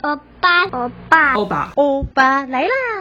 [0.00, 2.97] 欧巴，欧巴，欧巴，欧巴来啦！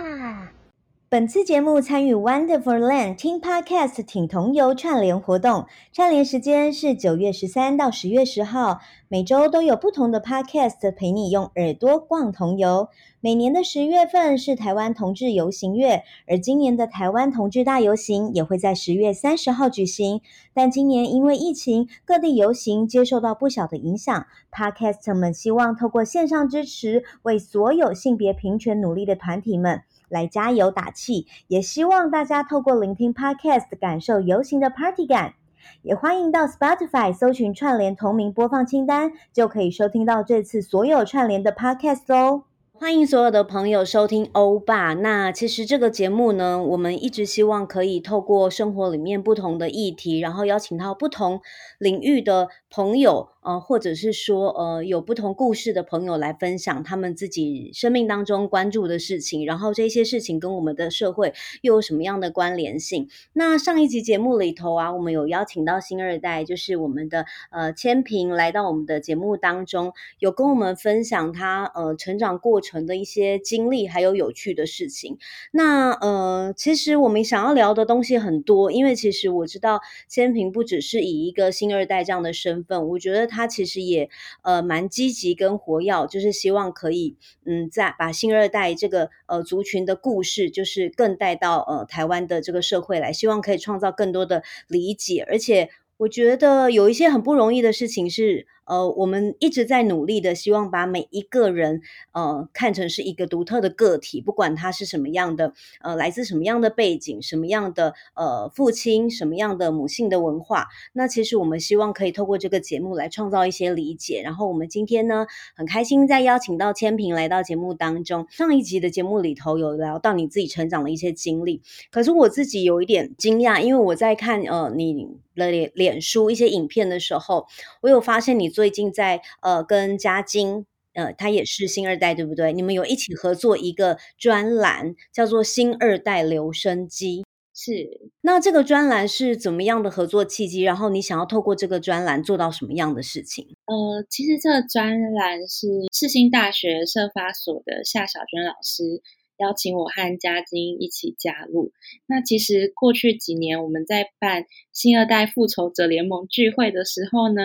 [1.09, 12.89] 本次节目参与 Wonderful Land 听 Podcast 挺同游串联活动，串联时间是九月十三到十月十号，每周都有不同的 Podcast 陪你用耳朵逛同游。
[13.21, 20.19] 每年的十月份是台湾同志游行月，而今年的台湾同志大游行也会在十月三十号举行。
[20.53, 29.83] 但今年因为疫情，各地游行接受到不小的影响，Podcast 们希望透过线上支持，为所有性别平权努力的团体们。
[30.09, 35.33] 来加油打气，也希望大家透过聆听 Podcast 感受游行的 Party 感。
[35.81, 42.43] 也欢迎到 Spotify 搜寻串联同名播放清单，就可以收听到这次所有串联的 Podcast 喽。
[42.79, 44.93] 欢迎所有的朋友收听欧巴。
[44.93, 51.41] 那其实这个节目呢，我们一直希望可以透过生活里面不同的议题，然后邀请到不同
[51.79, 53.29] 领域的朋友。
[53.47, 63.07] 呃，或者是说，呃，有不同故事的朋友来分享他们自己生命当中关注的事情，然后这些事情跟我们的社会又有什么样的关联性？
[63.31, 75.17] 那上一集节目里头啊，我们有邀请到新二代，就是我们的呃千平来到我们的节目当中，有跟我们分享他呃成长过程的一些经历，还有有趣的事情。
[75.51, 79.79] 那呃，其实我们想要聊的东西很多，因为其实我知道
[80.09, 82.56] 千平不只是以一个新二代这样的身
[82.87, 83.47] 我觉得他。
[83.47, 84.07] 其实也
[84.43, 98.45] 呃蛮积极跟活跃，就是希望可以嗯，在把新二代这个呃族群的故事，就是更带到呃台湾的这个社会来，希望可以创造更多的理解，而且我觉得有一些很不容易的事情是。
[98.67, 110.67] 呃，我们一直在努力的，希望把每一个人，呃，看成是一个独特的个体，不管他是什么样的，呃，来自什么样的背景，什么样的呃父亲，什么样的母性的文化。
[110.91, 114.21] 那其实我们希望可以透过这个节目来创造一些理解。
[114.21, 118.27] 然后我们今天呢，很开心再邀请到千平来到节目当中。
[118.29, 127.47] 上一集的节目里头有聊到你自己成长的一些经历，可是我自己有一点惊讶，因为我在看呃你的脸脸书一些影片的时候，
[127.79, 128.51] 我有发现你。
[128.57, 132.51] 最近在呃跟嘉晶，呃，他也是新二代，对不对？
[132.53, 137.21] 你们有一起合作一个专栏，叫做《新二代留声机》。
[137.53, 140.63] 是，那这个专栏是怎么样的合作契机？
[140.63, 143.45] 然后你想要透过这个专栏做到什么样的事情？
[143.67, 149.03] 呃，其实这个专栏是世新大学社发所的夏小娟老师。
[149.37, 151.71] 邀请我和嘉金一起加入。
[152.07, 157.41] 那其实过去几年我们在办新二代复仇者联盟聚会的时候呢，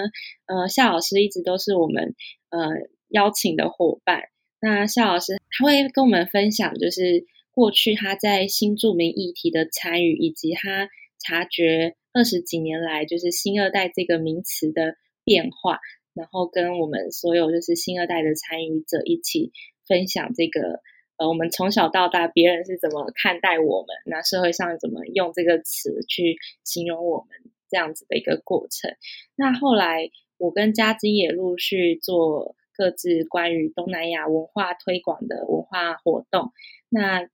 [0.46, 2.14] 呃，夏老师一直都是我们
[2.50, 4.22] 呃邀请的伙伴。
[4.60, 10.88] 那夏老师他会跟我们分享，就是过去他在新著名议题的参与，以及他
[11.18, 15.78] 察觉二十几年来就是新二代这个名词的变化，
[16.14, 19.52] 然后跟我们所有就是新二代的参与者一起
[19.86, 20.80] 分享这个。
[21.28, 23.88] 我们从小到大，别人是怎么看待我们？
[24.06, 27.50] 那社会上怎么用这个词去形容我们？
[27.68, 28.94] 这样子的一个过程。
[29.34, 36.52] 那后来，我跟嘉晶也陆续做各自关于东南亚文化推广的文化活动。
[36.90, 37.30] 那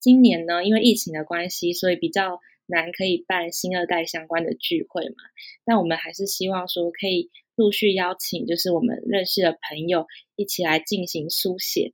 [0.00, 5.14] 今年呢，因为疫情的关系，所以比较难可以办新二代相关的聚会嘛。
[5.64, 11.92] 但我们还是希望说，可以陆续邀请，就是我们认识的朋友一起来进行书写。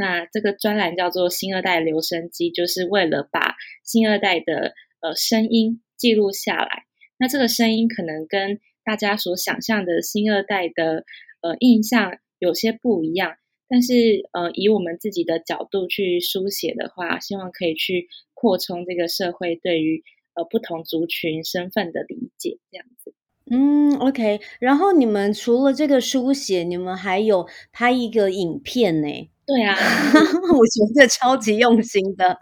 [0.00, 4.72] 那这个专栏叫做“新二代留声机”，就是为了把新二代的
[5.02, 6.84] 呃声音记录下来。
[7.18, 11.04] 那这个声音可能跟大家所想象的新二代的
[11.42, 13.34] 呃印象有些不一样，
[13.68, 13.92] 但是
[14.32, 20.02] 呃以我们自己的角度去书写的话，希望可以去扩充这个社会对于
[20.34, 23.14] 呃不同族群身份的理解，这样子。
[23.52, 24.40] 嗯，OK。
[24.60, 29.28] 然后你们除了这个书写，你们还有拍一个影片呢？
[29.50, 29.74] 对啊，
[30.54, 32.38] 我觉得超级用心的。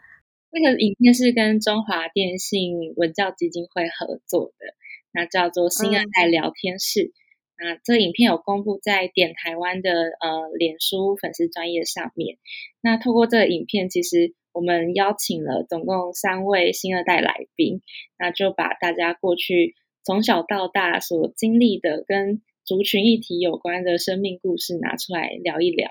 [0.51, 4.75] 那个影片是跟中华电信文教基金会合作的，
[5.13, 7.15] 那叫做“新二代聊天室”。
[7.57, 12.37] 嗯、那这个影片有公布在点台湾的呃脸书粉丝专业上面。
[12.83, 17.81] 那透过这个影片，其实我们邀请了总共三位新二代来宾，
[18.19, 19.75] 那就把大家过去
[20.05, 25.91] 从小到大所经历的跟族群议题有关的生命故事拿出来聊一聊。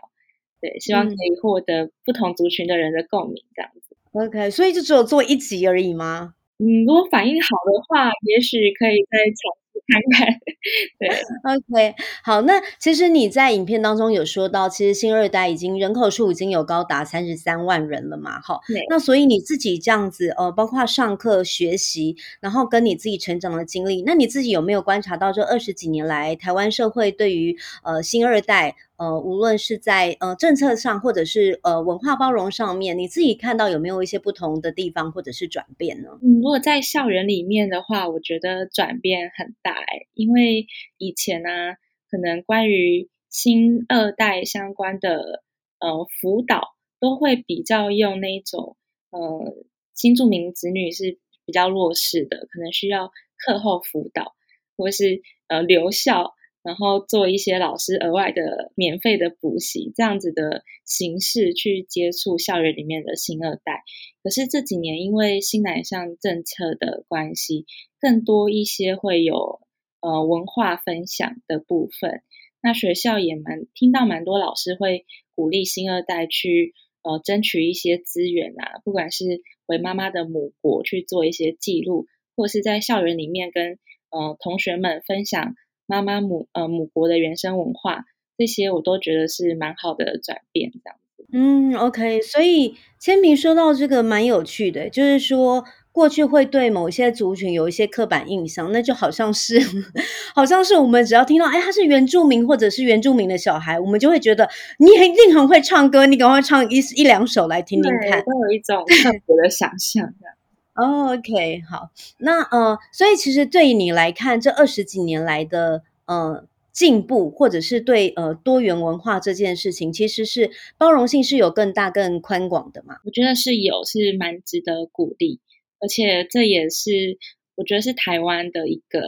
[0.60, 3.96] 对，希望可以获得不同族群的人的共鸣，这样子。
[4.14, 6.34] OK，所以就只有做一集而已吗？
[6.60, 10.40] 嗯，如果反应好的话，也许可以再重复看看。
[10.98, 11.08] 对
[11.54, 18.60] ，OK，好，那其实你在影片当中有说到，其实新二代已经人口数已经有高达三十三万人了嘛，哈。
[18.90, 28.76] 那所以你自己这样子，呃，包括上课学习，然后跟你自己成长的经历，那你自己有没有观察到这二十几年来台湾社会对于呃新二代？
[28.98, 36.10] 呃，无论是在呃政策上，或者是呃文化包容上面，你自己看到有没有一些不同的地方，或者是转变呢？
[36.24, 40.66] 嗯，如果在校园里面的话，我觉得转变很大诶，因为
[40.98, 41.74] 以前呢、啊，
[42.10, 45.44] 可能关于新二代相关的
[45.80, 48.78] 呃辅导，都会比较用那种
[49.12, 49.54] 呃
[49.94, 54.34] 新住民子女是比较弱势的，可能需要课后辅导，
[54.76, 56.34] 或是呃留校。
[56.68, 63.86] 然后做一些老师额外的免费的补习，这样子的形式去接触校园里面的新二代。
[64.22, 67.66] 可是这几年因为新南向政策的关系，
[68.02, 69.62] 更多一些会有
[70.02, 72.22] 呃文化分享的部分。
[72.62, 75.06] 那学校也蛮听到蛮多老师会
[75.36, 83.80] 鼓励新二代去呃争取一些资源啊，不管是回妈妈的母国去做一些记录，或是在校园里面跟
[84.10, 85.56] 呃同学们分享。
[85.88, 88.04] 妈妈母呃母国的原生文化，
[88.38, 91.26] 这些我都觉得是蛮好的转变，这样子。
[91.34, 99.60] 嗯，OK，所以千萍说到这个蛮有趣的，就是说过去会对某些族群有一些刻板印象，那就好像是
[100.34, 104.48] 好像是我们只要听到哎他是原住民或者是原住民的小孩，我们就会觉得
[104.80, 110.37] 你一定很会唱歌，你赶快唱一一两首来听听看，都有一种特别的想象的。
[110.78, 111.90] 哦，OK，好，
[112.20, 122.98] 那呃，所以其实对于你来看，这二十几年来的呃进步，或者是对呃多元文化这件事情，其实是包容性是有更大、更宽广的嘛？
[123.06, 125.40] 我觉得是有，是蛮值得鼓励，
[125.80, 127.18] 而且这也是
[127.56, 129.02] 我觉得是台湾的一个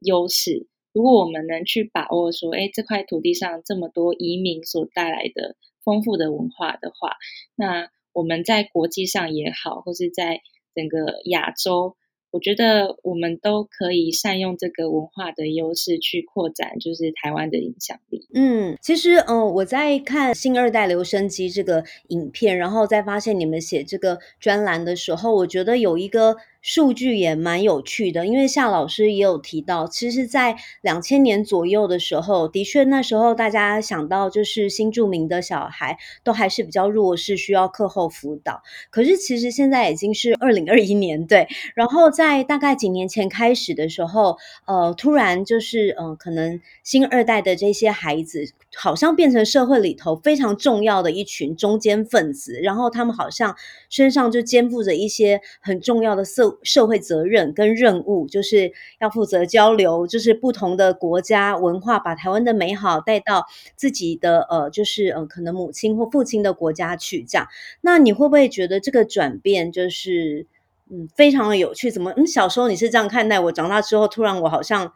[0.00, 0.66] 优势。
[0.92, 5.54] 如果我们能去把握说，哎，这块土地上这么多移民所带来的
[5.84, 7.16] 丰富的文化的话，
[7.54, 10.42] 那我们在国际上也好，或是在
[10.74, 11.96] 整个亚洲，
[12.30, 18.26] 我觉得我们都可以善用这个文化的优势去扩展，就是台湾的影响力。
[18.34, 26.36] 嗯，其实，嗯、我在看《新二代留声机》这个影片，然后再发现你们写这个专栏的时候，我觉得有一个。
[26.62, 38.62] 数据也蛮有趣的，因为夏老师也有提到，其实，在两千年左右的时候，的确那时候大家想到就是新住民的小孩都还是比较弱势，需要课后辅导。
[38.90, 41.48] 可是其实现在已经是二零二一年，对。
[41.74, 53.56] 然后在大概几年前开始的时候，呃，突然就是呃，可能新二代的这些孩子好像变成社会里头非常重要的一群中间分子，然后他们好像
[53.90, 56.51] 身上就肩负着一些很重要的色。
[56.62, 63.46] 社会责任跟任务，就是要负责交流，就是不同的国家文化，把台湾的美好带到
[63.76, 67.46] 自己的呃，就是呃，可能母亲或父亲的国家去这样。
[67.80, 70.46] 那你会不会觉得这个转变就是
[70.90, 71.90] 嗯，非常的有趣？
[71.90, 74.92] 怎么嗯，小时候你是这样看待，我长大之后突然我好像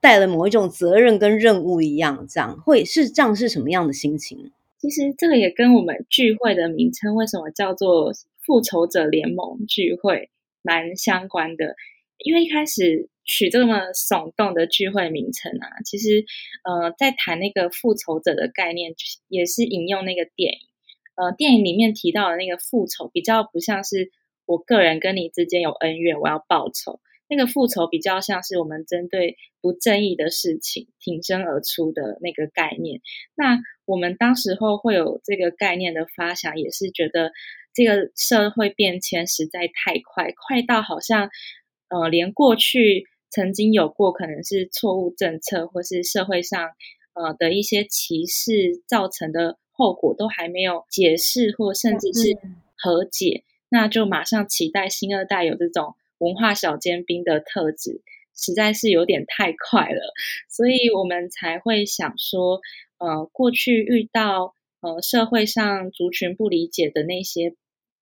[0.00, 4.52] 带了某一种责任跟任务一样，这样会是这样是什么样的心情？
[4.80, 8.12] 其实这个也跟我们聚会的名称为什么叫做
[8.46, 10.30] 复仇者联盟聚会。
[10.62, 11.76] 蛮相关的，
[12.18, 16.24] 因为一开始取这么耸动的聚会名称啊，其实
[16.64, 18.94] 呃，在谈那个复仇者的概念，
[19.28, 20.58] 也是引用那个电影。
[21.14, 24.10] 呃，电影里面提到的那个复仇，比较不像是
[24.46, 27.00] 我个人跟你之间有恩怨，我要报仇。
[27.28, 33.00] 那个复仇比较像是我们针对不正义的事情挺身而出的那个概念。
[33.34, 37.32] 那我们当时候会有这个概念的发想，也是觉得。
[37.78, 41.30] 这个社会变迁实在太快，快到好像，
[41.90, 46.70] 呃，连过去曾经有过可能是错误政策，或是社会上
[47.14, 52.36] 呃的一些歧视造成的后果都还没有解释，或甚至是
[52.76, 58.02] 和解，那就马上期待新二代有这种文化小尖兵的特质，
[58.34, 60.14] 实在是有点太快了，
[60.48, 62.60] 所以我们才会想说，
[62.98, 67.54] 呃，过去遇到呃社会上族群不理解的那些。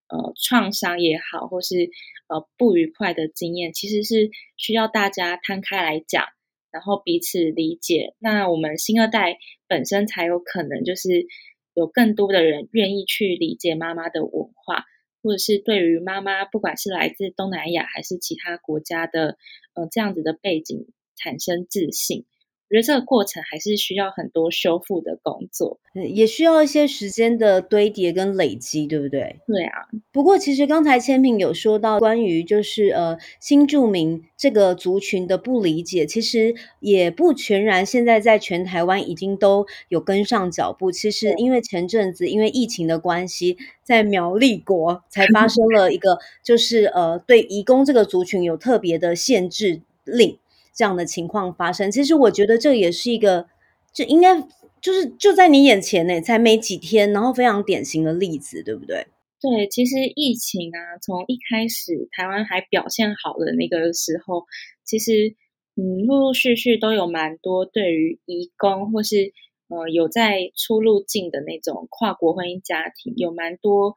[0.09, 1.91] 呃，创伤也好，或是
[2.29, 6.25] 呃不愉快的经验，其实是需要大家摊开来讲，
[6.71, 8.15] 然后彼此理解。
[8.19, 11.27] 那我们新二代本身才有可能，就是
[11.75, 14.85] 有更多的人愿意去理解妈妈的文化，
[15.23, 19.37] 或者是对于妈妈，不管是来自东南亚还是其他国家的
[19.75, 20.87] 呃这样子的背景
[21.17, 22.27] 产生自信。
[22.69, 29.37] 我觉得这个过程还是需要很多修复的工作，也需要一些时间的堆叠跟累积，对不对？
[29.47, 29.87] 对啊。
[30.11, 40.91] 不过其实刚才千平有说到关于就是呃新住民这个族群的不理解，其实也不全然现在在全台湾已经都有跟上脚步。
[40.91, 50.39] 其实因为前阵子因为疫情的关系，在苗栗国才发生了一个就是呃对移工这个族群有特别的限制令。
[50.77, 53.49] 这样的情况发生，其实我觉得这也是一个，
[53.95, 54.39] 就应该
[54.83, 59.07] 就是就在你眼前呢，才没几天，然后非常典型的例子，对不对？
[59.41, 64.45] 对，其实疫情啊，从一开始台湾还表现好的那个时候，
[64.85, 65.35] 其实
[65.77, 69.33] 嗯，陆陆续续都有蛮多对于移工或是
[69.69, 73.95] 呃有在出入境的那种跨国婚姻家庭，有蛮多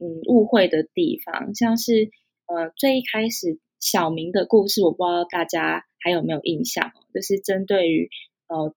[0.00, 2.08] 嗯误会的地方，像是
[2.46, 3.60] 呃最一开始。
[3.80, 8.10] 小明的故事，我不知道大家还有没有印象，就是针对于
[8.48, 8.74] 呃，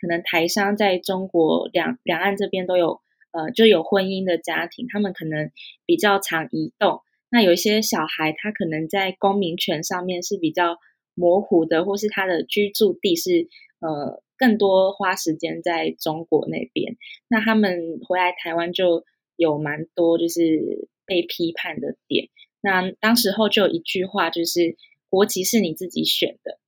[0.00, 3.00] 可能台商在中国两两岸这边都有
[3.32, 5.50] 呃，就有婚姻的家庭，他们可能
[5.86, 7.00] 比较常移动。
[7.30, 10.78] 那有一些小孩，他可能在公民权上面是比较
[11.14, 13.48] 模糊的，或是他的居住地是
[13.78, 16.96] 呃，更多花时间在中国那边。
[17.28, 19.04] 那他们回来台湾就
[19.36, 22.28] 有蛮多就是被批判的点。
[22.62, 24.76] 那当时候就有一句话，就是
[25.10, 26.58] 国籍是你自己选的，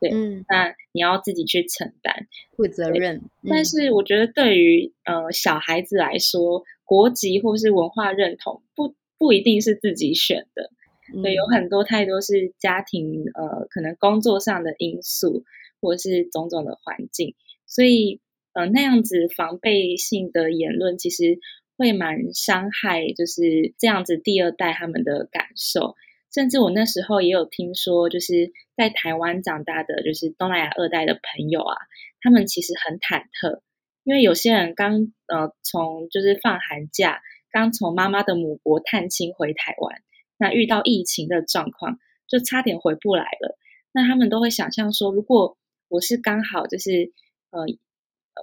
[0.00, 2.26] 对，嗯，那你要自己去承担
[2.56, 3.16] 负责任。
[3.16, 10.70] 嗯、但是我觉得对于呃小孩子来说，国籍或是文化认同不不一定是自己选的，
[11.22, 15.44] 对、嗯，有很多太多是家庭呃可能工作上的因素，
[15.80, 17.34] 或是种种的环境，
[17.66, 18.20] 所以
[18.54, 21.40] 呃那样子防备性的言论其实。
[21.76, 25.96] 会蛮伤害，就是这样子第二代他们的感受，
[26.34, 31.76] 甚至我那时候也有听说，就是在台湾长大的，就是东南亚二代的朋友啊，
[32.20, 33.60] 他们其实很忐忑，
[34.02, 37.20] 因为有些人刚呃从就是放寒假，
[37.52, 40.02] 刚从妈妈的母国探亲回台湾，
[40.36, 43.56] 那遇到疫情的状况，就差点回不来了。
[43.92, 47.12] 那他们都会想象说，如果我是刚好就是
[47.50, 47.60] 呃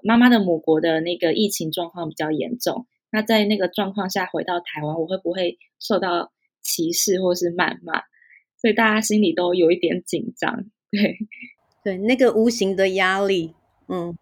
[0.01, 2.87] 妈妈的母国的那个疫情状况比较严重。
[3.13, 8.01] 那在那个状况下回到台湾，我会不会受到歧视或是谩骂？
[8.61, 11.17] 所以大家心里都有一点紧张，对
[11.83, 13.55] 对，那个无形的压力，
[13.87, 14.15] 嗯，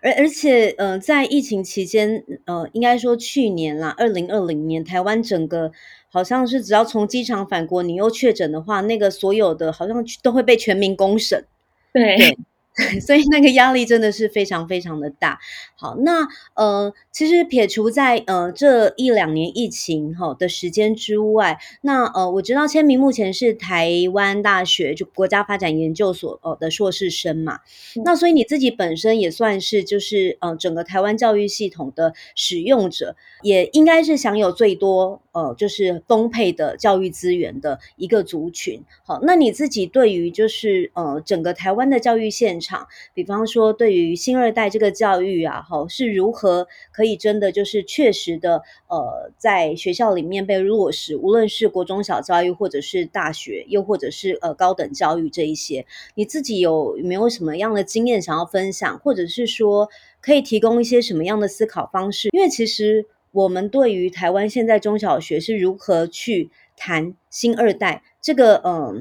[0.00, 5.72] 而而且呃，在疫情期间，呃，应该说去年啦，二零二零年，台湾整个
[6.08, 11.44] 好像是只要从机场返国，你又确诊的话，那个所有的好像都会被全民公审，
[11.92, 12.16] 对。
[12.16, 12.38] 对
[13.00, 15.38] 所以那个压力真的是非常非常的大。
[15.76, 27.60] 好，那呃，其实撇除在呃这一两年疫情哈的时间之外，那呃，我知道千明目前是台湾大学就国家发展研究所呃的硕士生嘛，
[27.96, 38.82] 嗯，那所以你自己本身也算是就是呃整个台湾教育系统的使用者，也应该是享有最多呃就是丰沛的教育资源的一个族群。
[39.04, 59.88] 好，那你自己对于就是呃整个台湾的教育现场，比方说，对于新二代这个教育啊，哈，是如何可以真的就是确实的，呃，在学校里面被落实，无论是国中小教育，或者是大学，又或者是呃高等教育这一些，你自己有没有什么样的经验想要分享，或者是说
[60.20, 62.28] 可以提供一些什么样的思考方式？
[62.32, 68.96] 因为其实我们对于台湾现在中小学是如何去谈新二代这个，嗯、呃，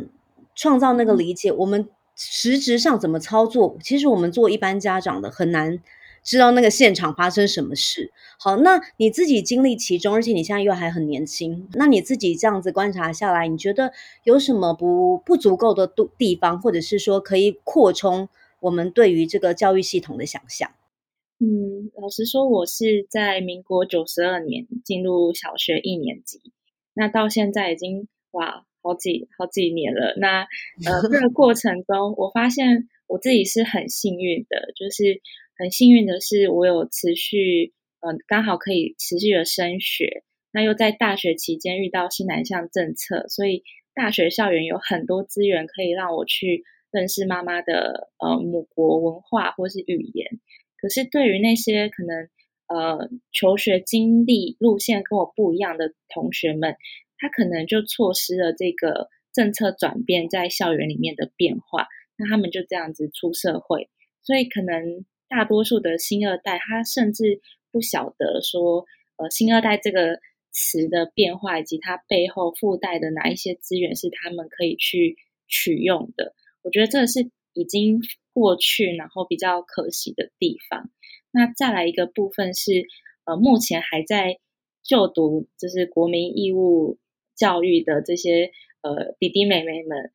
[0.54, 1.90] 创造那个理解，我们。
[2.16, 3.78] 实质上怎么操作？
[3.84, 5.82] 其实我们做一般家长的很难
[6.24, 8.12] 知道那个现场发生什么事。
[8.40, 13.92] 好，那你自己经历其中，而且你现在又还很年轻，那你自己这样子观察下来，你觉得
[14.24, 18.30] 有什么不不足够的地方，或者是说可以扩充
[18.62, 20.72] 我们对于这个教育系统的想象？
[21.40, 26.42] 嗯，老实说，我是在民国九十二年进入小学一年级，
[26.94, 28.66] 那到现在已经哇。
[28.86, 30.42] 好几好几年了，那
[30.86, 35.22] 呃，这个过程中，我发现我自己是很幸运的，就是
[35.58, 43.64] 很幸运的是，我有持续，呃，刚好可以持续的升学，那又在大学期间遇到新南向政策，所以
[43.96, 50.40] 大学校园有很多资源可以让我去认识妈妈的呃母国文化或是语言。
[50.78, 52.30] 可是对于那些可能
[52.68, 56.76] 呃求学经历路线跟我不一样的同学们，
[57.26, 63.90] 他可能就错失了这个政策转变在校园里面的变化，那他们就这样子出社会，
[64.22, 67.42] 所以可能大多数的新二代，他甚至
[67.72, 68.86] 不晓得说，
[69.18, 70.20] 呃，新二代这个
[70.52, 75.18] 词的变化以及它背后附带的哪一些资源是他们可以去
[75.48, 76.36] 取用的。
[76.62, 78.02] 我觉得这是已经
[78.34, 80.92] 过去，然后比较可惜的地方。
[81.32, 82.86] 那再来一个部分是，
[83.26, 84.38] 呃，目前还在
[84.84, 87.00] 就读就是国民义务
[87.36, 88.52] 教育的这些
[88.82, 90.12] 呃弟弟妹妹们，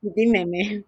[0.00, 0.84] 弟弟妹妹。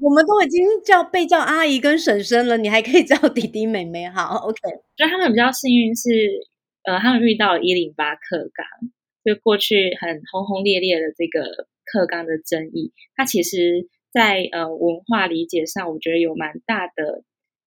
[0.00, 4.08] 我们都已经叫被叫阿姨跟婶婶了，你还可以叫弟弟妹妹。
[4.08, 4.58] 好，OK。
[4.96, 6.08] 就他们比较幸运是，
[6.84, 8.66] 呃，他们遇到了一零八课纲，
[9.22, 17.22] 就过去很轰轰烈烈的这个课纲的争议，它其实在呃文化理解上，我觉得有蛮大的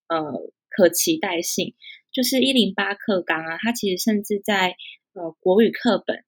[0.07, 1.75] 呃可期待性。
[2.11, 4.75] 就是一零八课纲啊，它其实甚至在
[5.13, 6.23] 呃国语课本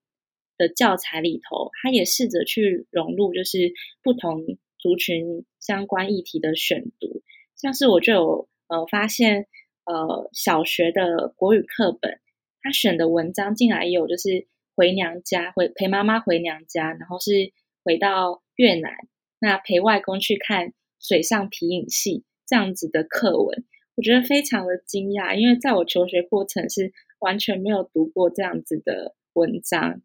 [0.62, 4.46] 的教材里头，他也试着去融入，就是不同。
[4.82, 7.22] 族群相关议题的选读，
[7.56, 9.46] 像是我就有呃发现，
[9.86, 12.20] 呃小学的国语课本，
[12.64, 17.54] 他选的文章竟然有就是回娘家，回陪妈妈回娘家，然后是
[17.84, 18.92] 回到越南，
[19.40, 23.64] 那陪外公去看水上皮影戏这样子的课文，
[23.94, 30.02] 我觉得非常的惊讶，因为在我求学过程是完全没有读过这样子的文章，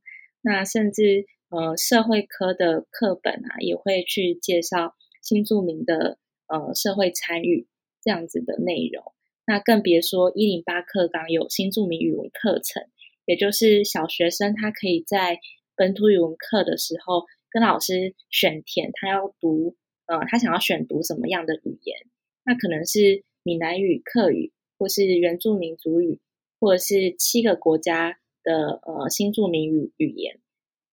[0.47, 1.27] 那甚至。
[1.49, 7.69] 呃，社会科的课本啊，也会去介绍新住民的呃社会参与
[8.03, 9.15] 这样子的内容。
[9.47, 12.83] 那更别说一零八课纲有新住民语文课程，
[13.27, 15.39] 也就是小学生他可以在
[15.77, 19.77] 本土语文课的时候跟老师选填，他要读
[20.07, 21.97] 呃他想要选读什么样的语言。
[22.45, 26.19] 那可能是闽南语、客语，或是原住民族语，
[26.59, 30.39] 或者是七个国家的呃新著名语语言。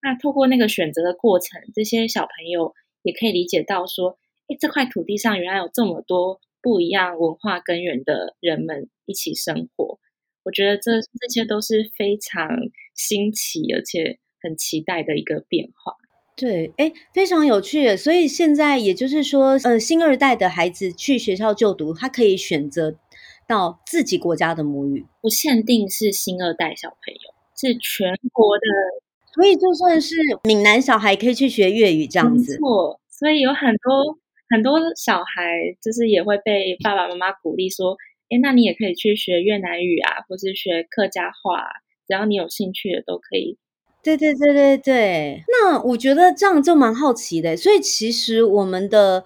[0.01, 4.17] 那透过那个选择的过程，这些小朋友也可以理解到说，
[4.49, 9.99] 诶，这块土地上原来有这么多不一样文化根源的人们一起生活。
[10.43, 12.49] 我觉得这这些都是非常
[12.93, 15.95] 新奇而且很期待的一个变化。
[16.35, 17.95] 对，哎，非常有趣。
[17.95, 22.97] 所以现在也就是说，呃，新二代的孩子去学校就读，他可以选择
[23.47, 28.63] 到自己国家的母语，不限定是新二代小朋友，是全国的。
[29.33, 32.99] 所以就算是闽南小孩可以去学粤语这样子，没错。
[33.09, 34.17] 所以有很多
[34.49, 37.97] 很多小孩，就是也会被爸爸妈妈鼓励说
[38.29, 41.69] ：“诶，那你也可以去学越南语啊，或是学客家话啊，
[42.07, 43.57] 只要你有兴趣的都可以。”
[44.03, 45.43] 对对对对对。
[45.47, 47.57] 那我觉得这样就蛮好奇的。
[47.57, 49.23] 所以其实我们的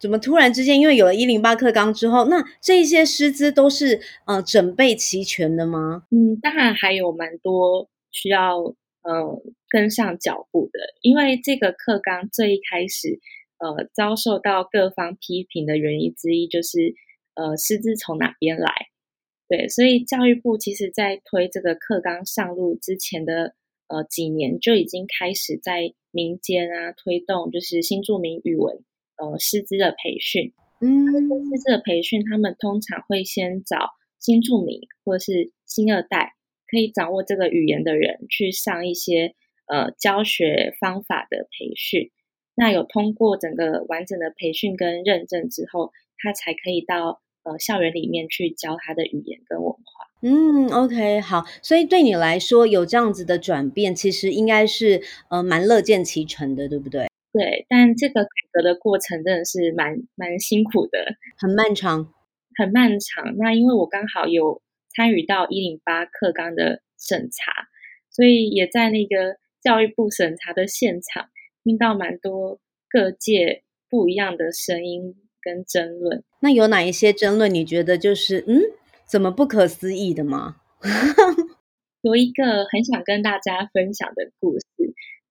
[0.00, 6.04] 怎么突然之间，因为有了一零八课纲之后，那这些师资都是呃准备齐全的吗？
[6.10, 8.74] 嗯，当然还有蛮多需要。
[9.00, 13.20] 呃，跟上脚步的，因为这个课纲最一开始，
[13.56, 16.94] 呃，遭受到各方批评的原因之一就是，
[17.34, 18.70] 呃，师资从哪边来？
[19.48, 23.54] 对，所以教育部其实在推这个课纲上路之前的
[23.86, 28.84] 呃几年，就已经开始在民间啊推动，就是新住民语文
[29.18, 30.52] 呃师资的培训。
[30.80, 36.34] 嗯，师资的培训，他们通常会先找新住民或是新二代。
[36.70, 39.34] 可以掌握这个语言的人去上一些
[39.68, 42.10] 呃教学方法的培训，
[42.54, 49.82] 那有通过整个完整的培训跟认证之后，他才可以到呃校园里面去教他的语言跟文化。
[50.20, 55.00] 嗯，OK，好，所以对你来说有这样子的转变，其实应该是
[55.30, 57.08] 呃蛮乐见其成的，对不对？
[57.32, 62.12] 对，但这个改革的过程真的是蛮蛮辛苦的，很漫长，
[62.56, 63.36] 很漫长。
[63.36, 64.62] 那因为我刚好有。
[64.96, 67.68] 参与到一零八课纲的审查，
[68.10, 71.28] 所以也在那个教育部审查的现场，
[71.62, 76.24] 听到蛮多各界不一样的声音跟争论。
[76.40, 77.52] 那有哪一些争论？
[77.54, 78.60] 你觉得就是嗯，
[79.06, 80.56] 怎么不可思议的吗？
[82.02, 84.64] 有一个很想跟大家分享的故事，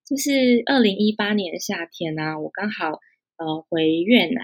[0.08, 3.02] 就是二零一八年夏天呢、我刚好
[3.36, 4.42] 呃回越南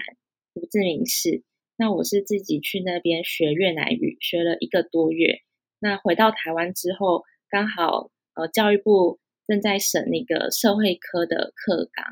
[0.52, 1.42] 胡志明市。
[1.78, 5.38] 那我是自己去那边学越南语，学了一个多月。
[5.78, 12.04] 那回到台湾之后，刚好呃教育部正在审那个社会科的课纲，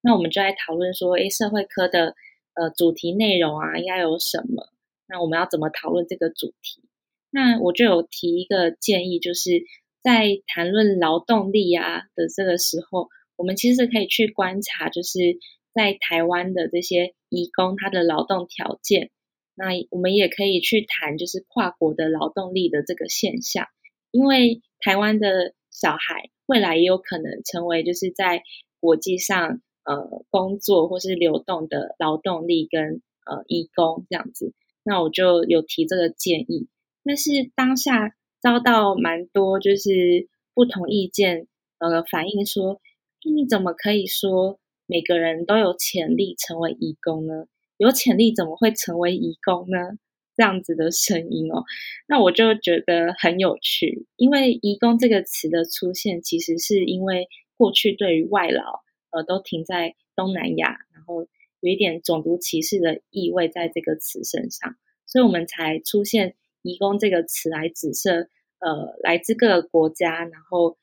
[0.00, 2.14] 那我们就在讨论说，诶，社会科的
[2.54, 4.70] 呃主题内容啊，应该有什么？
[5.06, 6.82] 那我们要怎么讨论这个主题？
[7.28, 9.62] 那我就有提一个建议，就是
[10.04, 15.38] 在谈论劳动力啊的这个时候，我们其实可以去观察，就是。
[15.76, 19.10] 在台湾的这些移工，他的劳动条件，
[19.56, 23.66] 那我们也可以去谈，就是跨国的劳动力的这个现象，
[24.12, 28.44] 因为台湾的小孩未来也有可能成为就是在
[28.78, 36.68] 国际上呃工作或是流动的劳动力跟呃移工这样子，那我就有提这个建议，
[37.02, 41.46] 但是当下遭到蛮多就是不同意见
[41.78, 42.78] 呃反映说，
[43.24, 44.60] 你怎么可以说？
[44.86, 47.46] 每个人都有潜力成为移工呢？
[47.78, 49.96] 有潜力怎么会成为移工呢？
[50.36, 51.64] 这样子的声音哦，
[52.06, 61.26] 那我就觉得很有趣，因为移工这个词的出现，其实是因为过去对于外劳呃都停在东南亚，然后
[61.60, 64.76] 有一点种族歧视的意味在这个词身上，
[65.06, 68.28] 所以我们才出现移工这个词来指涉
[68.60, 70.76] 呃来自各个国家，然后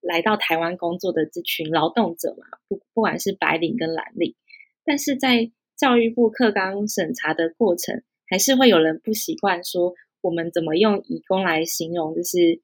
[0.00, 4.34] 来到台湾工作的这群劳动者嘛，不不管是白领跟蓝领，
[4.84, 8.02] 但是在教育部课纲审查的过程。
[8.30, 12.60] 还是会有人不习惯说，我们怎么用移工来形容，就是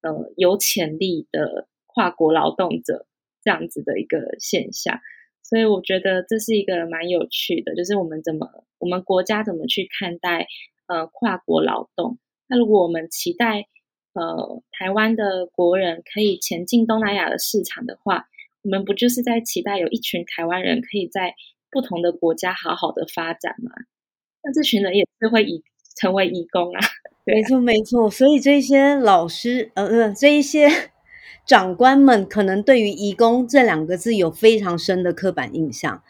[0.00, 3.06] 呃有潜力的跨国劳动者
[3.40, 4.98] 这样子的一个现象，
[5.44, 10.48] 所以我觉得这是一个蛮有趣的，就是我们怎么我们国家怎么去看待
[10.88, 12.18] 呃跨国劳动？
[12.48, 13.68] 那如果我们期待
[14.14, 18.26] 呃台湾的国人可以前进东南亚的市场的话，
[18.62, 21.34] 我们不就是在期待有一群台湾人可以在
[21.70, 23.70] 不同的国家好好的发展吗？
[24.42, 25.62] 那这群人也是会以
[25.96, 26.80] 成为义工啊，
[27.24, 28.10] 没错没错。
[28.10, 30.68] 所以这些老师，呃呃，这一些
[31.46, 36.02] 长官们可能对于移工这两个字有非常深的刻板印象，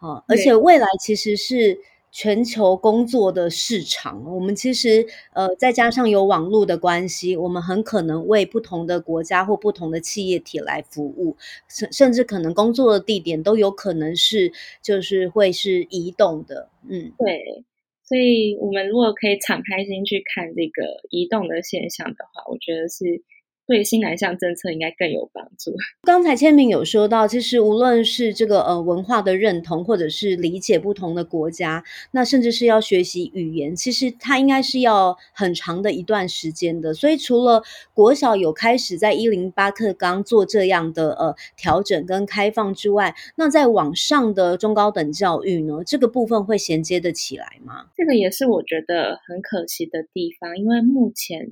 [0.00, 1.80] 啊，而且未来其实是。
[2.12, 11.36] 全球工作的市场，我们其实呃，再加上有网络的关系，我们很可能为不同的国家或不同的企业体来服务，
[11.68, 17.64] 甚甚至可能工作的地点都有可能是就是会是移动的，嗯，对，
[18.04, 23.22] 所以我们如果可以敞开心去看这个移动的现象的话，我觉得是。
[23.66, 25.72] 对新南向政策应该更有帮助。
[26.02, 36.92] 刚才千萍有说到，其实无论是这个呃文化的认同，或者是理解不同的国家，那甚至是要学习语言，其实它应该是要很长的一段时间的。
[36.92, 37.62] 所以除了
[37.94, 47.86] 国小有开始在一零八课纲做这样的呃调整跟开放之外，那在网上的中高等教育呢，这个部分会衔接的起来吗？
[47.96, 51.48] 这个也是我觉得很可惜的地方，因为目前。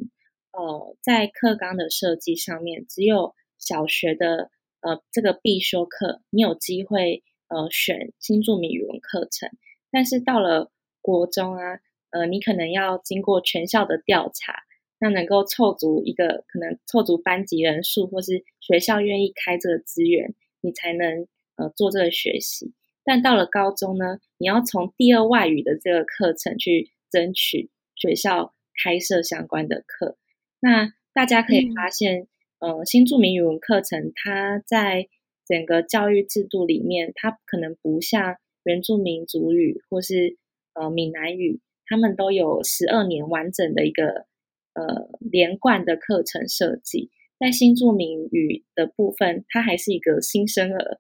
[0.53, 9.49] 呃，在课纲的设计上面，只有小学的呃这个必修课，你有机会呃选新著名语文课程。
[9.91, 14.55] 但是到了国中啊，呃，你可能要经过全校的调查，
[14.99, 22.73] 那能够凑足一个可能凑足班级人数，或是学校愿意开这个资源，你才能呃做这个学习。
[23.05, 30.19] 但到了高中呢，你要从第二外语的这个课程去争取学校开设相关的课。
[30.61, 35.09] 那大家可以发现，嗯、呃，新住民语文课程，它在
[35.46, 40.37] 整个教育制度里面，它可能不像原住民族语或是
[40.75, 44.27] 呃闽南语，他们都有十二年完整的一个
[44.75, 47.11] 呃连贯的课程设计。
[47.38, 50.99] 在新住民语的部分，它还是一个新生儿，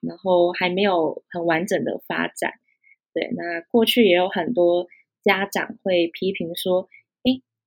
[0.00, 2.52] 然后还没有很完整的发展。
[3.12, 4.86] 对，那过去也有很多
[5.24, 6.88] 家长会批评说，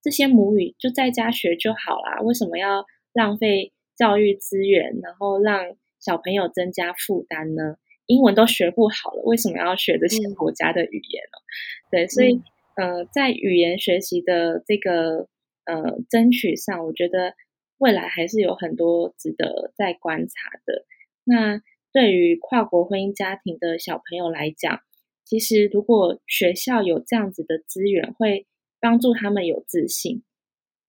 [0.05, 7.77] 这些母语就在家学就好啦，为什么要浪费教育资源，然后让小朋友增加负担呢？
[8.05, 11.39] 英文都学不好了，为什么要学这些国家的语言呢？
[11.39, 12.39] 嗯、对，所以
[12.75, 15.27] 呃，在语言学习的这个
[15.65, 17.33] 呃争取上，我觉得
[17.79, 20.85] 未来还是有很多值得再观察的。
[21.23, 24.81] 那对于跨国婚姻家庭的小朋友来讲，
[25.23, 28.45] 其实如果学校有这样子的资源，会。
[28.79, 30.21] 帮助他们有自信，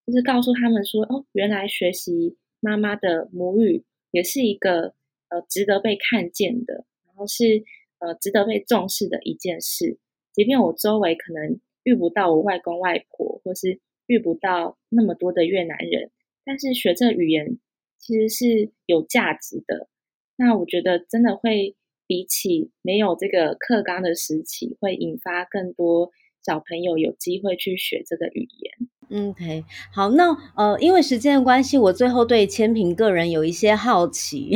[0.07, 4.95] 就是告诉他们说：“哦，原来学习妈妈的母语也是一个
[5.29, 7.65] 呃值得被看见的，然后是
[7.99, 9.99] 呃值得被重视的一件事。
[10.33, 16.11] 即便我周围可能遇不到我外公外婆，或是遇不到那么多的越南人，
[16.45, 17.59] 但是学这语言
[17.99, 19.89] 其实是有价值的。
[20.37, 21.75] 那我觉得真的会
[22.07, 26.11] 比起没有这个课纲的时期，会引发更多。”
[26.47, 28.89] 小朋友有机会去学这个语言。
[29.31, 34.53] OK，好，那呃，因为时间的关系，我最后对千平个人有一些好奇，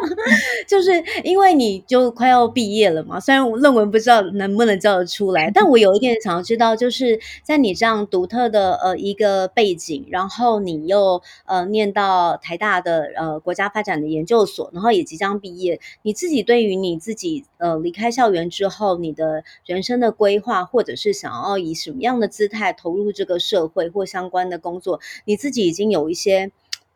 [0.66, 0.90] 就是
[1.24, 23.88] 因为你就快要毕业了嘛，虽然我论文不知道能不能交得出来，但我有一点想要知道，就是在你这样独特的呃一个背景，然后你又呃念到台大的呃国家发展的研究所，然后也即将毕业，你自己对于你自己呃离开校园之后，你的人生的规划，或者是想要以什么样的姿态投入这个社会？
[23.88, 26.50] 或相关的工作，你自己已经有一些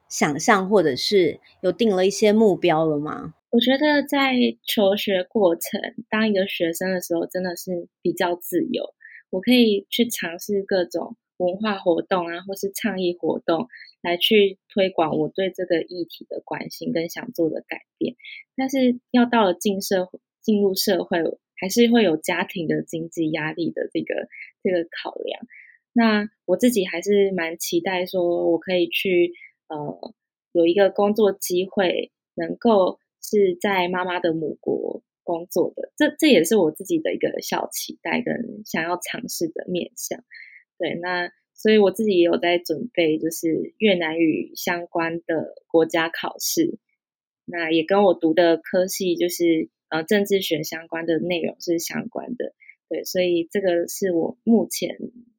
[0.08, 3.34] 想象，或者是有定了一些目标了吗？
[3.50, 4.34] 我觉得在
[4.64, 8.94] 求学过程，当一个学生的时候，真的是比较自由。
[9.30, 13.68] 我可以去尝试各种文化活动啊，或是倡议活动，
[14.02, 18.16] 来去推广我对这个议题的关心跟想做的改变。
[18.56, 21.22] 但是要到了进社会、进入社会，
[21.58, 24.28] 还是会有家庭的经济压力的这个
[24.62, 25.40] 这个考量。
[25.92, 29.32] 那我自己还是蛮期待说，我可以去
[29.68, 30.14] 呃
[30.52, 35.90] 有一个工作机会，能够是在妈妈的母国工作的。
[35.96, 40.22] 这这也是我自己的一个小期待跟想要尝试的面向。
[40.78, 46.78] 对，那所以我自己也有在准备，就是越南语相关的国家考试。
[47.46, 52.52] 那也跟我读的科系就是呃政治学相关的内容是相关的。
[52.88, 54.96] 对，所以这个是我目前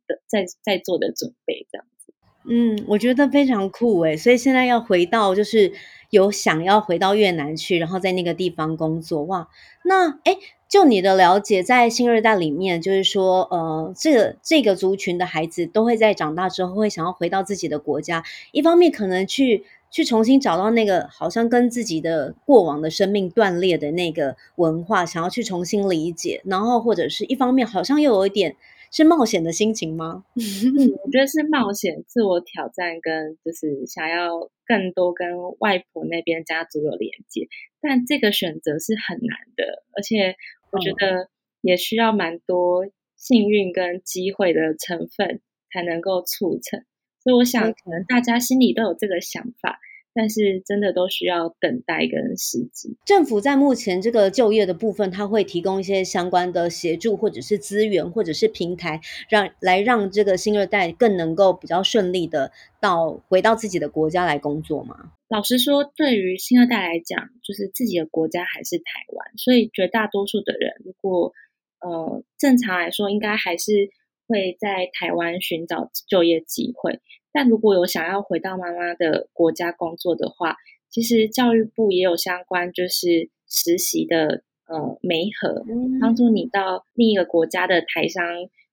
[0.07, 2.13] 的在在做的准备，这样子。
[2.49, 4.17] 嗯，我觉得非常酷诶。
[4.17, 5.71] 所以现在要回到，就是
[6.09, 9.23] 有想要回到越南去，然后在那个地方工作。
[9.23, 9.47] 哇，
[9.83, 10.37] 那诶
[10.69, 28.55] 就你的了解，在新二代里面，就是说，呃，这个这个族群的孩子都会在长大之后会想要回到自己的国家，一方面可能去去重新找到那个好像跟自己的过往的生命断裂的那个文化，想要去重新理解，然后或者是一方面好像又有一点
[28.91, 30.23] 是冒险的心情吗？
[30.35, 35.27] 嗯，我觉得是冒险、自我挑战，跟就是想要更多跟
[35.59, 37.47] 外婆那边家族有连接，
[37.81, 40.35] 但这个选择是很难的，而且。
[40.69, 41.29] 我觉得
[41.61, 45.39] 也需要蛮多幸运跟机会的成分
[45.71, 46.83] 才能够促成，
[47.27, 49.77] 所以我想可能大家心里都有这个想法，
[50.13, 52.95] 但是真的都需要等待跟时机。
[53.05, 65.11] 政府在目前这个就业的部分，它会提供一些相关的协助，或者是资源，或者是平台，让来让这个新二代更能够比较顺利的到回到自己的国家来工作吗？
[65.27, 71.33] 老实说，对于新二代来讲，就是自己的国家还是台湾，所以绝大多数的人，如果
[71.81, 73.89] 呃正常来说，应该还是
[74.27, 76.99] 会在台湾寻找就业机会。
[77.31, 80.55] 但如果有想要回到妈妈的国家工作的话，
[80.89, 85.63] 其实教育部也有相关就是实习的呃媒合，
[86.01, 88.23] 帮助你到另一个国家的台商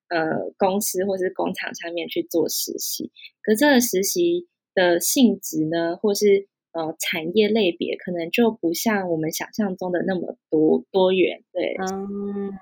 [0.09, 3.11] 呃公司或是工厂上面去做实习。
[3.43, 4.49] 可这个实习。
[4.77, 12.53] 的性质呢，或是呃产业类别，可能就不像我们想象中的那么多多元，对，嗯，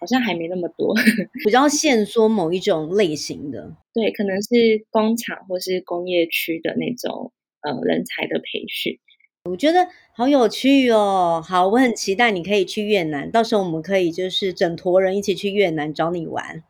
[0.00, 0.94] 好像还没那么多，
[1.44, 8.98] 比较限缩某一种类型的，对，可能是工厂或是工业区的那种呃人才的培训。
[9.46, 11.42] 我觉得好有趣哦！
[11.46, 16.62] 好，我很期待你可以去越南，到时候我们可以就是整坨人一起去越南找你玩。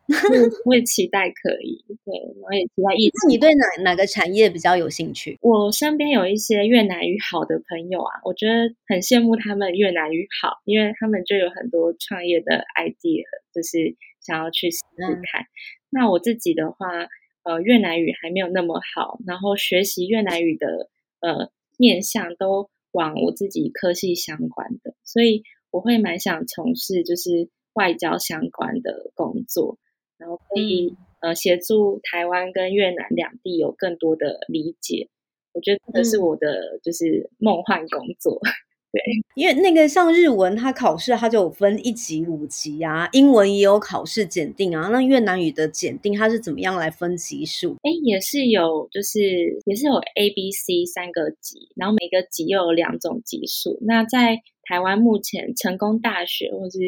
[0.66, 2.12] 我也期待可以，对，
[2.42, 3.12] 我也期待一起。
[3.24, 5.38] 那你对哪哪个产业比较有兴趣？
[5.40, 8.52] 我身边有一些越南语好的朋友啊，我觉得
[8.88, 15.42] 很羡慕他们越南语好，因为他们就有很多创业的 idea，就是想要去试试看。
[15.42, 15.48] 嗯、
[15.90, 16.86] 那我自己的话，
[17.44, 21.50] 呃，越南语还没有那么好，然后学习越南语的呃。
[21.76, 29.78] 面向都往我自己科系相关的，所以我会蛮想从事就是外交相关的工作，
[30.16, 35.08] 然后可以呃协助台湾跟越南两地有更多的理解。
[35.52, 38.40] 我觉得这是我的就是梦幻工作。
[38.96, 39.02] 对，
[39.34, 44.88] 因为那个像日文，它考试它就有分一级、五级啊，英文也有考试检定啊。
[44.88, 47.76] 那越南语的检定它是怎么样来分级数？
[47.82, 49.20] 哎，也是有，就是
[49.66, 53.78] 也是有 A、B、C 三个级，然后每个级又有两种级数。
[53.82, 56.78] 那在台湾目前成功大学或是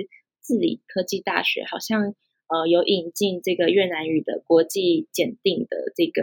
[0.43, 2.15] 治理科技大学，好像
[2.49, 6.23] 呃有引进这个越南语的国际检定的这个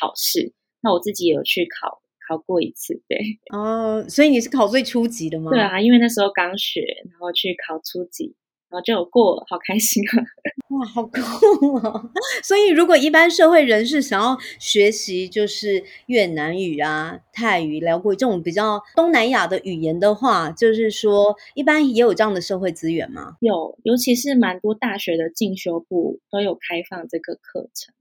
[0.00, 0.54] 考试。
[0.80, 2.00] 那我自己有去考。
[2.26, 3.18] 考过一次，对
[3.52, 5.50] 哦，所以你是考最初级的吗？
[5.50, 8.34] 对啊，因为那时候刚学，然后去考初级，
[8.68, 10.14] 然后就有过，好开心啊！
[10.76, 12.10] 哇，好酷啊！
[12.42, 23.36] 所以如果一般社会人士想要学习就是越南语啊、泰语、寮国语这种比较东南亚的语言的话，就是说一般也有这样的社会资源吗？
[23.40, 27.94] 有，尤其是蛮多大学的进修部都有开放这个课程。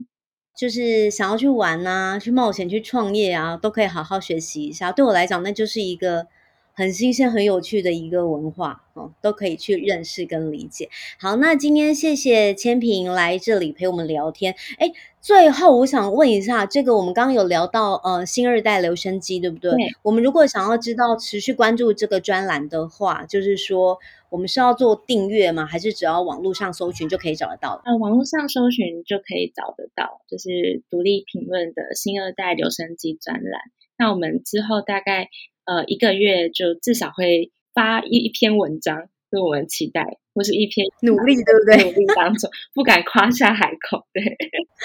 [0.56, 4.91] 就是想要去玩啊，去冒险，去创业啊，都可以好好学习一下。
[4.91, 6.28] 对我来讲，那就是一个
[6.74, 10.89] 很新鲜、很有趣的一个文化哦，都可以去认识跟理解。
[11.20, 14.56] 好，那今天谢谢千平来这里陪我们聊天。
[14.80, 19.72] 诶，最后我想问一下，这个我们刚刚有聊到呃新二代留声机，对不对？
[19.72, 19.91] 对。
[20.04, 24.00] 我们如果想要知道持续关注这个专栏的话，就是说。
[24.36, 25.65] 我们是要做订阅吗？
[25.65, 27.82] 还是只要网络上搜寻就可以找得到？
[27.86, 33.62] 呃，网络上搜寻就可以找得到，就是独立评论的新二代留声机专栏。
[33.98, 35.30] 那我们之后大概
[35.63, 41.91] 呃一个月就至少会发一一篇文章，所以我们期待，或是一篇努力，对不对？
[41.91, 44.21] 努力当中不敢夸下海口，对。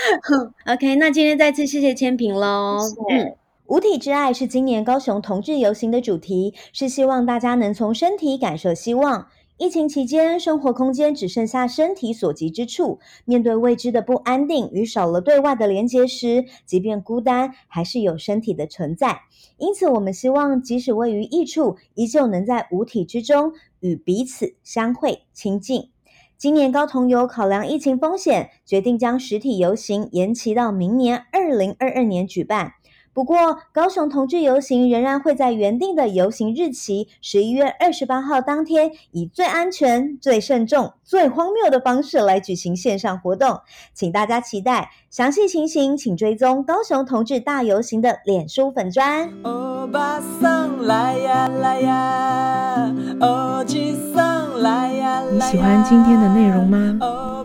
[0.72, 2.78] OK，那今天再次谢谢千平喽。
[3.10, 3.34] 嗯，
[3.66, 9.26] 无体之爱是今年高雄同志游行的主题，是希望大家能从身体感受希望。
[9.60, 12.98] 疫情期间，生活空间只剩下身体所及之处。
[13.26, 19.20] 面对未知的不安定与少了对外的连接时，即便孤单，还是有身体的存在。
[19.58, 25.90] 因此，我们希望，即使位于异处，依旧能在五体之中与彼此相会亲近。
[26.38, 32.72] 今年高同游考量疫情风险，决定将实体游行延期到明年二零二二年举办。
[33.12, 43.60] 不过，高雄同志游行仍然会在原定的游行日期十一月二十八号当天，以最安全、最慎重、最荒谬的方式来举行线上活动，
[43.92, 44.90] 请大家期待。
[45.10, 49.28] 详细情形请追踪高雄同志大游行的脸书粉砖。
[49.42, 55.30] 欧巴桑来呀来呀，欧吉桑来呀来呀。
[55.32, 56.96] 你喜欢今天的内容吗？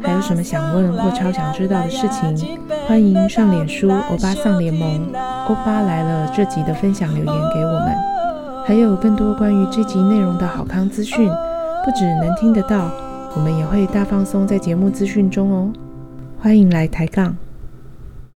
[0.04, 2.60] 还有什么想问或超想知道的事情？
[2.88, 5.12] 欢迎上脸书欧巴桑联盟
[5.63, 7.95] 发来了这集的分享留言给我们。
[8.65, 11.29] 还有更多关于这集内容的好康资讯，
[11.85, 12.89] 不只能听得到，
[13.35, 15.71] 我们也会大放松在节目资讯中哦。
[16.39, 17.35] 欢迎来抬杠。